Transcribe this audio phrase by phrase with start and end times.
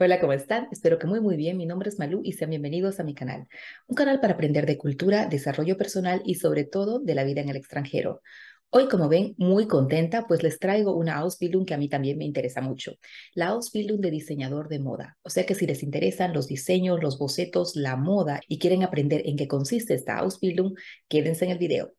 [0.00, 0.68] Hola, ¿cómo están?
[0.70, 1.56] Espero que muy muy bien.
[1.56, 3.48] Mi nombre es Malú y sean bienvenidos a mi canal.
[3.88, 7.48] Un canal para aprender de cultura, desarrollo personal y sobre todo de la vida en
[7.48, 8.22] el extranjero.
[8.70, 12.24] Hoy, como ven, muy contenta, pues les traigo una Ausbildung que a mí también me
[12.24, 12.92] interesa mucho.
[13.34, 15.18] La Ausbildung de diseñador de moda.
[15.22, 19.22] O sea que si les interesan los diseños, los bocetos, la moda y quieren aprender
[19.26, 20.74] en qué consiste esta Ausbildung,
[21.08, 21.97] quédense en el video.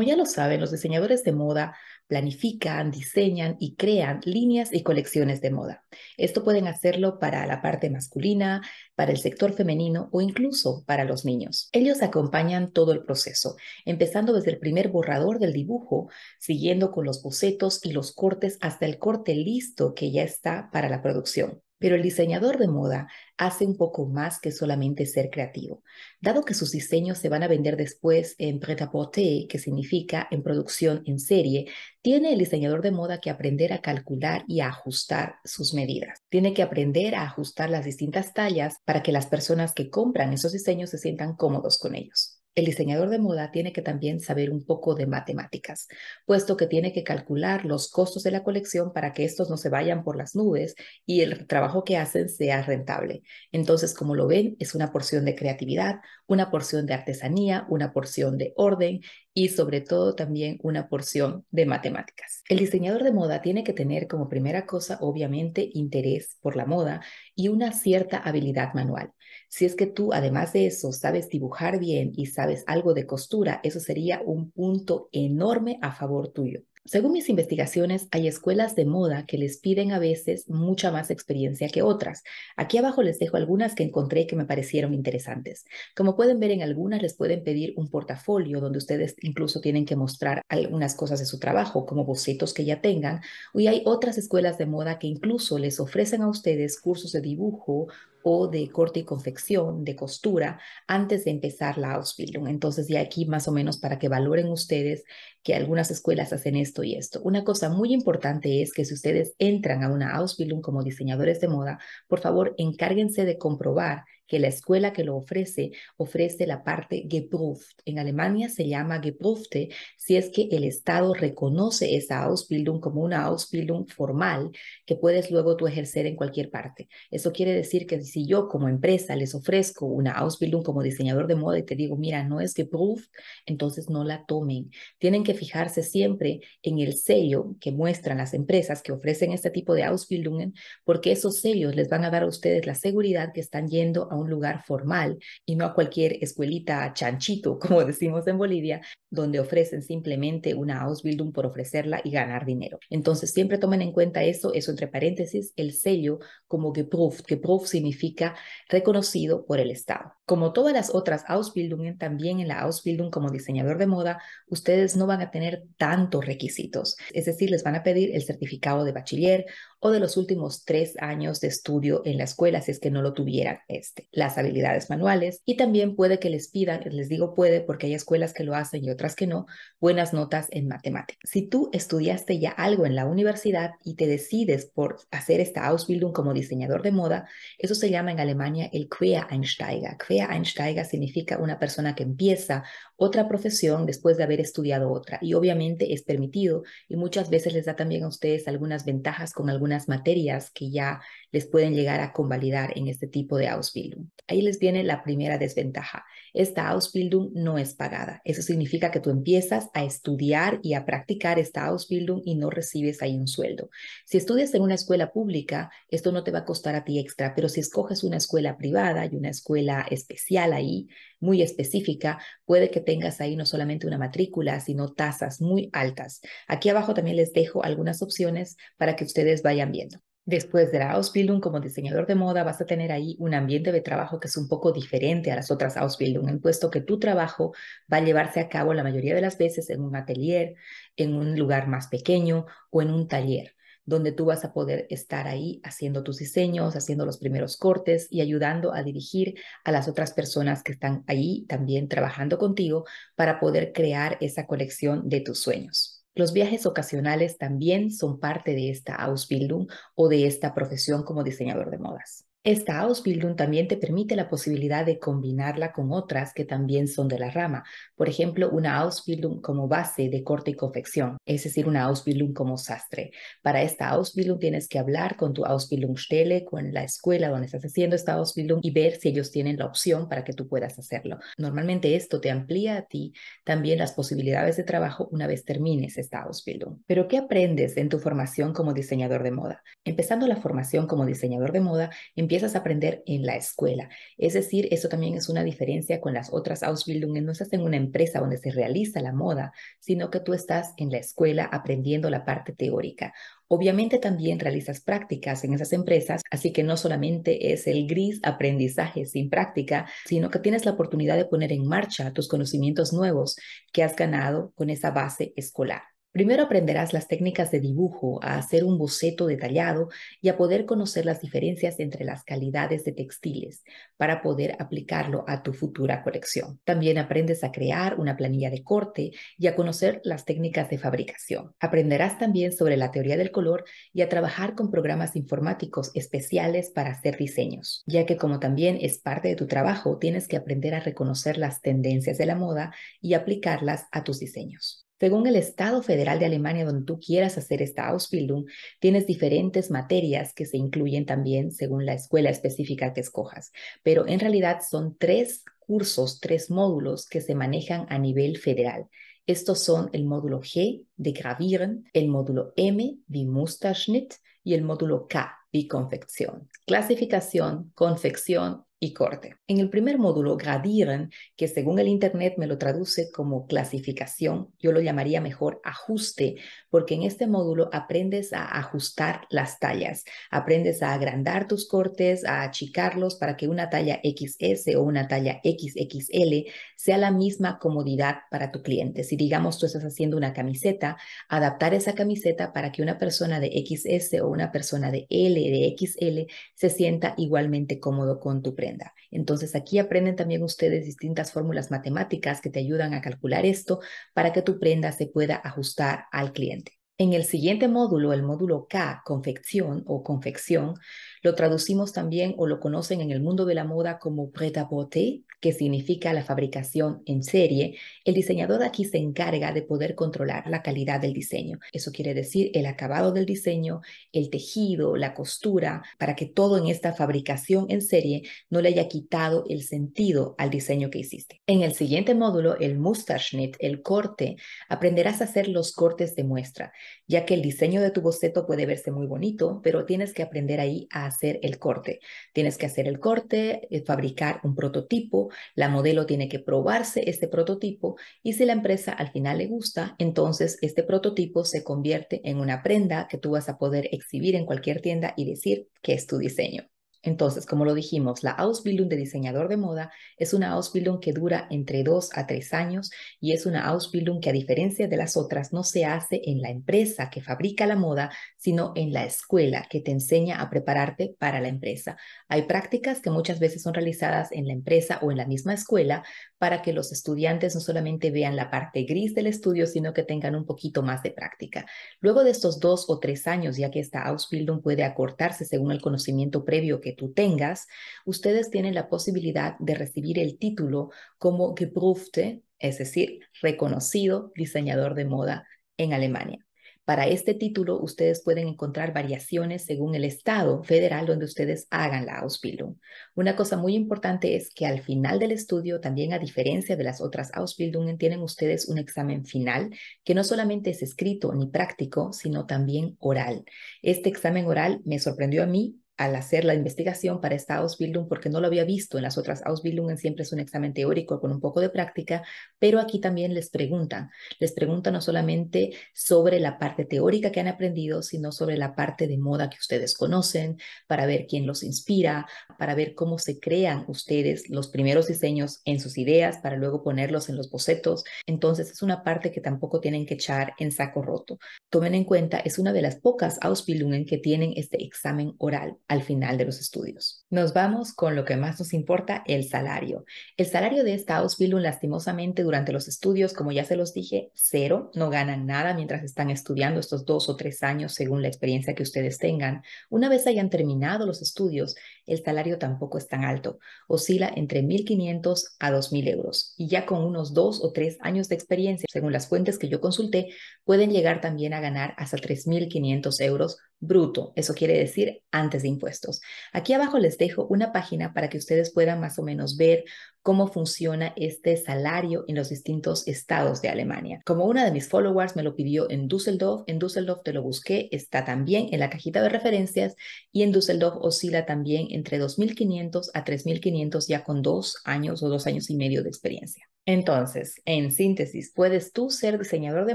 [0.00, 5.42] Como ya lo saben, los diseñadores de moda planifican, diseñan y crean líneas y colecciones
[5.42, 5.84] de moda.
[6.16, 8.62] Esto pueden hacerlo para la parte masculina,
[8.94, 11.68] para el sector femenino o incluso para los niños.
[11.72, 17.22] Ellos acompañan todo el proceso, empezando desde el primer borrador del dibujo, siguiendo con los
[17.22, 21.60] bocetos y los cortes hasta el corte listo que ya está para la producción.
[21.80, 25.82] Pero el diseñador de moda hace un poco más que solamente ser creativo.
[26.20, 31.02] Dado que sus diseños se van a vender después en pret-à-porter, que significa en producción
[31.06, 31.66] en serie,
[32.02, 36.20] tiene el diseñador de moda que aprender a calcular y a ajustar sus medidas.
[36.28, 40.52] Tiene que aprender a ajustar las distintas tallas para que las personas que compran esos
[40.52, 42.39] diseños se sientan cómodos con ellos.
[42.56, 45.86] El diseñador de moda tiene que también saber un poco de matemáticas,
[46.26, 49.68] puesto que tiene que calcular los costos de la colección para que estos no se
[49.68, 50.74] vayan por las nubes
[51.06, 53.22] y el trabajo que hacen sea rentable.
[53.52, 58.36] Entonces, como lo ven, es una porción de creatividad, una porción de artesanía, una porción
[58.36, 59.00] de orden
[59.32, 62.42] y sobre todo también una porción de matemáticas.
[62.48, 67.00] El diseñador de moda tiene que tener como primera cosa, obviamente, interés por la moda
[67.36, 69.12] y una cierta habilidad manual.
[69.50, 73.60] Si es que tú, además de eso, sabes dibujar bien y sabes algo de costura,
[73.64, 76.62] eso sería un punto enorme a favor tuyo.
[76.84, 81.68] Según mis investigaciones, hay escuelas de moda que les piden a veces mucha más experiencia
[81.68, 82.22] que otras.
[82.56, 85.66] Aquí abajo les dejo algunas que encontré que me parecieron interesantes.
[85.94, 89.94] Como pueden ver, en algunas les pueden pedir un portafolio donde ustedes incluso tienen que
[89.94, 93.20] mostrar algunas cosas de su trabajo, como bocetos que ya tengan.
[93.52, 97.88] Y hay otras escuelas de moda que incluso les ofrecen a ustedes cursos de dibujo
[98.22, 102.48] o de corte y confección, de costura, antes de empezar la Ausbildung.
[102.48, 105.04] Entonces, ya aquí más o menos para que valoren ustedes
[105.42, 107.20] que algunas escuelas hacen esto y esto.
[107.22, 111.48] Una cosa muy importante es que si ustedes entran a una Ausbildung como diseñadores de
[111.48, 117.04] moda, por favor, encárguense de comprobar que la escuela que lo ofrece ofrece la parte
[117.10, 117.80] geprüft.
[117.84, 123.24] En Alemania se llama geprüfte si es que el Estado reconoce esa Ausbildung como una
[123.24, 124.52] Ausbildung formal
[124.86, 126.88] que puedes luego tú ejercer en cualquier parte.
[127.10, 131.34] Eso quiere decir que si yo como empresa les ofrezco una Ausbildung como diseñador de
[131.34, 133.10] moda y te digo, mira, no es geprüft,
[133.46, 134.70] entonces no la tomen.
[134.98, 139.74] Tienen que fijarse siempre en el sello que muestran las empresas que ofrecen este tipo
[139.74, 140.54] de Ausbildungen,
[140.84, 144.19] porque esos sellos les van a dar a ustedes la seguridad que están yendo a
[144.20, 149.82] un lugar formal y no a cualquier escuelita chanchito, como decimos en Bolivia, donde ofrecen
[149.82, 152.78] simplemente una Ausbildung por ofrecerla y ganar dinero.
[152.90, 157.26] Entonces, siempre tomen en cuenta eso, eso entre paréntesis, el sello como geprüft.
[157.26, 158.36] Geprüft significa
[158.68, 160.14] reconocido por el Estado.
[160.24, 165.06] Como todas las otras Ausbildungen, también en la Ausbildung como diseñador de moda, ustedes no
[165.06, 166.96] van a tener tantos requisitos.
[167.12, 169.46] Es decir, les van a pedir el certificado de bachiller
[169.80, 173.00] o de los últimos tres años de estudio en la escuela, si es que no
[173.00, 175.42] lo tuvieran este, las habilidades manuales.
[175.46, 178.84] Y también puede que les pidan, les digo puede porque hay escuelas que lo hacen
[178.84, 179.46] y otras que no,
[179.80, 181.18] buenas notas en matemáticas.
[181.24, 186.12] Si tú estudiaste ya algo en la universidad y te decides por hacer esta Ausbildung
[186.12, 189.96] como diseñador de moda, eso se llama en Alemania el Quereinsteiger.
[189.96, 192.64] Quereinsteiger significa una persona que empieza
[192.96, 197.64] otra profesión después de haber estudiado otra y obviamente es permitido y muchas veces les
[197.64, 201.00] da también a ustedes algunas ventajas con algunas materias que ya
[201.32, 204.08] les pueden llegar a convalidar en este tipo de Ausbildung.
[204.26, 206.04] Ahí les viene la primera desventaja.
[206.32, 208.20] Esta Ausbildung no es pagada.
[208.24, 213.02] Eso significa que tú empiezas a estudiar y a practicar esta Ausbildung y no recibes
[213.02, 213.70] ahí un sueldo.
[214.04, 217.34] Si estudias en una escuela pública, esto no te va a costar a ti extra,
[217.34, 220.88] pero si escoges una escuela privada y una escuela especial ahí,
[221.18, 226.20] muy específica, puede que tengas ahí no solamente una matrícula, sino tasas muy altas.
[226.48, 230.00] Aquí abajo también les dejo algunas opciones para que ustedes vayan viendo.
[230.24, 233.80] Después de la Ausbildung como diseñador de moda, vas a tener ahí un ambiente de
[233.80, 237.52] trabajo que es un poco diferente a las otras Ausbildung, puesto que tu trabajo
[237.92, 240.54] va a llevarse a cabo la mayoría de las veces en un atelier,
[240.96, 243.56] en un lugar más pequeño o en un taller
[243.86, 248.20] donde tú vas a poder estar ahí haciendo tus diseños, haciendo los primeros cortes y
[248.20, 249.34] ayudando a dirigir
[249.64, 252.84] a las otras personas que están ahí también trabajando contigo
[253.16, 255.99] para poder crear esa colección de tus sueños.
[256.14, 261.70] Los viajes ocasionales también son parte de esta Ausbildung o de esta profesión como diseñador
[261.70, 262.29] de modas.
[262.42, 267.18] Esta Ausbildung también te permite la posibilidad de combinarla con otras que también son de
[267.18, 267.64] la rama.
[267.94, 272.56] Por ejemplo, una Ausbildung como base de corte y confección, es decir, una Ausbildung como
[272.56, 273.10] sastre.
[273.42, 277.94] Para esta Ausbildung tienes que hablar con tu Ausbildungsstelle, con la escuela donde estás haciendo
[277.94, 281.18] esta Ausbildung y ver si ellos tienen la opción para que tú puedas hacerlo.
[281.36, 283.12] Normalmente esto te amplía a ti
[283.44, 286.78] también las posibilidades de trabajo una vez termines esta Ausbildung.
[286.86, 289.62] Pero ¿qué aprendes en tu formación como diseñador de moda?
[289.84, 291.90] Empezando la formación como diseñador de moda,
[292.30, 293.88] empiezas a aprender en la escuela.
[294.16, 297.24] Es decir, eso también es una diferencia con las otras Ausbildungen.
[297.24, 300.90] No estás en una empresa donde se realiza la moda, sino que tú estás en
[300.90, 303.12] la escuela aprendiendo la parte teórica.
[303.48, 309.06] Obviamente también realizas prácticas en esas empresas, así que no solamente es el gris aprendizaje
[309.06, 313.34] sin práctica, sino que tienes la oportunidad de poner en marcha tus conocimientos nuevos
[313.72, 315.82] que has ganado con esa base escolar.
[316.12, 319.90] Primero aprenderás las técnicas de dibujo, a hacer un boceto detallado
[320.20, 323.62] y a poder conocer las diferencias entre las calidades de textiles
[323.96, 326.58] para poder aplicarlo a tu futura colección.
[326.64, 331.54] También aprendes a crear una planilla de corte y a conocer las técnicas de fabricación.
[331.60, 336.90] Aprenderás también sobre la teoría del color y a trabajar con programas informáticos especiales para
[336.90, 340.80] hacer diseños, ya que como también es parte de tu trabajo, tienes que aprender a
[340.80, 344.88] reconocer las tendencias de la moda y aplicarlas a tus diseños.
[345.00, 348.44] Según el Estado federal de Alemania donde tú quieras hacer esta Ausbildung,
[348.80, 353.50] tienes diferentes materias que se incluyen también según la escuela específica que escojas,
[353.82, 358.88] pero en realidad son tres cursos, tres módulos que se manejan a nivel federal.
[359.26, 364.14] Estos son el módulo G de Gravieren, el módulo M de Musterschnitt
[364.44, 366.48] y el módulo K de Confección.
[366.66, 369.36] Clasificación, confección y corte.
[369.46, 374.72] En el primer módulo, gradieren, que según el Internet me lo traduce como clasificación, yo
[374.72, 376.36] lo llamaría mejor ajuste,
[376.70, 382.42] porque en este módulo aprendes a ajustar las tallas, aprendes a agrandar tus cortes, a
[382.42, 388.50] achicarlos para que una talla XS o una talla XXL sea la misma comodidad para
[388.50, 389.04] tu cliente.
[389.04, 390.96] Si digamos tú estás haciendo una camiseta,
[391.28, 395.76] adaptar esa camiseta para que una persona de XS o una persona de L, de
[395.78, 398.69] XL, se sienta igualmente cómodo con tu prenda.
[399.10, 403.80] Entonces aquí aprenden también ustedes distintas fórmulas matemáticas que te ayudan a calcular esto
[404.14, 406.80] para que tu prenda se pueda ajustar al cliente.
[406.98, 410.74] En el siguiente módulo, el módulo K, confección o confección,
[411.22, 415.52] lo traducimos también o lo conocen en el mundo de la moda como prêt-à-porter, que
[415.52, 417.78] significa la fabricación en serie.
[418.04, 421.58] El diseñador aquí se encarga de poder controlar la calidad del diseño.
[421.72, 423.80] Eso quiere decir el acabado del diseño,
[424.12, 428.88] el tejido, la costura, para que todo en esta fabricación en serie no le haya
[428.88, 431.40] quitado el sentido al diseño que hiciste.
[431.46, 434.36] En el siguiente módulo, el Musterschnitt, el corte,
[434.68, 436.72] aprenderás a hacer los cortes de muestra,
[437.06, 440.60] ya que el diseño de tu boceto puede verse muy bonito, pero tienes que aprender
[440.60, 442.00] ahí a hacer el corte.
[442.32, 447.28] Tienes que hacer el corte, eh, fabricar un prototipo, la modelo tiene que probarse este
[447.28, 452.38] prototipo y si la empresa al final le gusta, entonces este prototipo se convierte en
[452.38, 456.06] una prenda que tú vas a poder exhibir en cualquier tienda y decir que es
[456.06, 456.68] tu diseño.
[457.02, 461.46] Entonces, como lo dijimos, la Ausbildung de diseñador de moda es una Ausbildung que dura
[461.50, 465.52] entre dos a tres años y es una Ausbildung que a diferencia de las otras
[465.52, 469.80] no se hace en la empresa que fabrica la moda, sino en la escuela que
[469.80, 471.96] te enseña a prepararte para la empresa.
[472.28, 476.04] Hay prácticas que muchas veces son realizadas en la empresa o en la misma escuela
[476.36, 480.34] para que los estudiantes no solamente vean la parte gris del estudio, sino que tengan
[480.34, 481.66] un poquito más de práctica.
[482.00, 485.80] Luego de estos dos o tres años, ya que esta Ausbildung puede acortarse según el
[485.80, 487.66] conocimiento previo que tú tengas,
[488.04, 495.04] ustedes tienen la posibilidad de recibir el título como geprüfte, es decir, reconocido diseñador de
[495.04, 496.44] moda en Alemania.
[496.90, 502.18] Para este título, ustedes pueden encontrar variaciones según el estado federal donde ustedes hagan la
[502.18, 502.78] Ausbildung.
[503.14, 507.00] Una cosa muy importante es que al final del estudio, también a diferencia de las
[507.00, 509.70] otras Ausbildungen, tienen ustedes un examen final
[510.02, 513.44] que no solamente es escrito ni práctico, sino también oral.
[513.82, 518.30] Este examen oral me sorprendió a mí al hacer la investigación para esta Ausbildung, porque
[518.30, 521.40] no lo había visto en las otras Ausbildungen, siempre es un examen teórico con un
[521.40, 522.22] poco de práctica,
[522.58, 527.48] pero aquí también les preguntan, les preguntan no solamente sobre la parte teórica que han
[527.48, 532.26] aprendido, sino sobre la parte de moda que ustedes conocen, para ver quién los inspira,
[532.58, 537.28] para ver cómo se crean ustedes los primeros diseños en sus ideas, para luego ponerlos
[537.28, 538.04] en los bocetos.
[538.24, 541.38] Entonces es una parte que tampoco tienen que echar en saco roto.
[541.68, 546.02] Tomen en cuenta, es una de las pocas Ausbildungen que tienen este examen oral al
[546.02, 547.19] final de los estudios.
[547.30, 550.04] Nos vamos con lo que más nos importa, el salario.
[550.36, 554.90] El salario de esta Ausbildung, lastimosamente, durante los estudios, como ya se los dije, cero,
[554.96, 558.82] no ganan nada mientras están estudiando estos dos o tres años, según la experiencia que
[558.82, 559.62] ustedes tengan.
[559.90, 565.54] Una vez hayan terminado los estudios, el salario tampoco es tan alto, oscila entre 1.500
[565.60, 566.54] a 2.000 euros.
[566.56, 569.80] Y ya con unos dos o tres años de experiencia, según las fuentes que yo
[569.80, 570.30] consulté,
[570.64, 574.32] pueden llegar también a ganar hasta 3.500 euros bruto.
[574.36, 576.20] Eso quiere decir antes de impuestos.
[576.52, 579.84] Aquí abajo les dejo una página para que ustedes puedan más o menos ver
[580.22, 584.20] cómo funciona este salario en los distintos estados de Alemania.
[584.24, 587.88] Como una de mis followers me lo pidió en Düsseldorf, en Düsseldorf te lo busqué,
[587.92, 589.94] está también en la cajita de referencias
[590.32, 595.46] y en Düsseldorf oscila también entre 2.500 a 3.500 ya con dos años o dos
[595.46, 596.68] años y medio de experiencia.
[596.86, 599.94] Entonces, en síntesis, ¿puedes tú ser diseñador de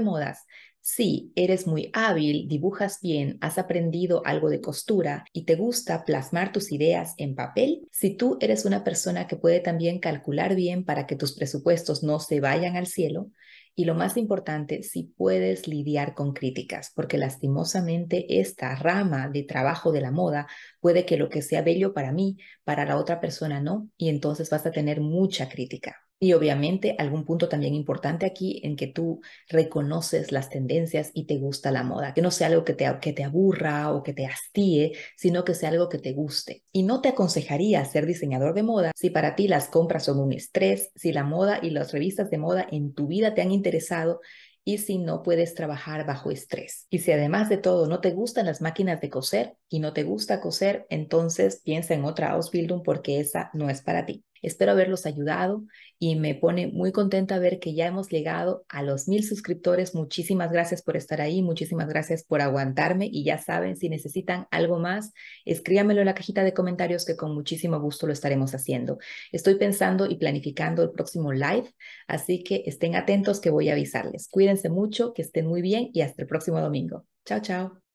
[0.00, 0.46] modas
[0.86, 6.52] si eres muy hábil, dibujas bien, has aprendido algo de costura y te gusta plasmar
[6.52, 11.08] tus ideas en papel, si tú eres una persona que puede también calcular bien para
[11.08, 13.32] que tus presupuestos no se vayan al cielo,
[13.74, 19.90] y lo más importante, si puedes lidiar con críticas, porque lastimosamente esta rama de trabajo
[19.90, 20.46] de la moda
[20.78, 24.50] puede que lo que sea bello para mí, para la otra persona no, y entonces
[24.50, 26.05] vas a tener mucha crítica.
[26.18, 31.36] Y obviamente algún punto también importante aquí en que tú reconoces las tendencias y te
[31.36, 34.24] gusta la moda, que no sea algo que te, que te aburra o que te
[34.24, 36.64] hastíe, sino que sea algo que te guste.
[36.72, 40.32] Y no te aconsejaría ser diseñador de moda si para ti las compras son un
[40.32, 44.20] estrés, si la moda y las revistas de moda en tu vida te han interesado
[44.64, 46.86] y si no puedes trabajar bajo estrés.
[46.90, 50.02] Y si además de todo no te gustan las máquinas de coser y no te
[50.02, 54.25] gusta coser, entonces piensa en otra Ausbildung porque esa no es para ti.
[54.42, 55.64] Espero haberlos ayudado
[55.98, 59.94] y me pone muy contenta ver que ya hemos llegado a los mil suscriptores.
[59.94, 64.78] Muchísimas gracias por estar ahí, muchísimas gracias por aguantarme y ya saben, si necesitan algo
[64.78, 65.12] más,
[65.44, 68.98] escríbanmelo en la cajita de comentarios que con muchísimo gusto lo estaremos haciendo.
[69.32, 71.72] Estoy pensando y planificando el próximo live,
[72.06, 74.28] así que estén atentos que voy a avisarles.
[74.28, 77.06] Cuídense mucho, que estén muy bien y hasta el próximo domingo.
[77.24, 77.85] Chao, chao.